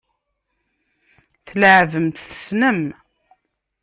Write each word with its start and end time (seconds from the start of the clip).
Tleεεbem-tt 1.47 2.27
tessnem. 2.29 2.81